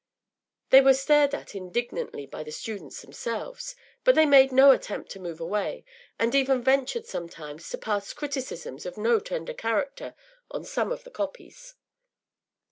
They 0.71 0.81
were 0.81 0.95
stared 0.95 1.35
at 1.35 1.53
indignantly 1.53 2.25
by 2.25 2.41
the 2.41 2.51
students 2.51 3.01
themselves, 3.03 3.75
but 4.03 4.15
they 4.15 4.25
made 4.25 4.51
no 4.51 4.71
attempt 4.71 5.11
to 5.11 5.19
move 5.19 5.39
away, 5.39 5.85
and 6.17 6.33
even 6.33 6.63
ventured 6.63 7.05
sometimes 7.05 7.69
to 7.69 7.77
pass 7.77 8.11
criticisms 8.11 8.87
of 8.87 8.97
no 8.97 9.19
tender 9.19 9.53
character 9.53 10.15
on 10.49 10.63
some 10.63 10.91
of 10.91 11.03
the 11.03 11.11
copies. 11.11 11.75